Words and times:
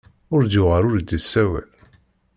Ur 0.33 0.41
d-yuɣal 0.43 0.83
ur 0.89 0.99
d-isawel. 1.01 1.69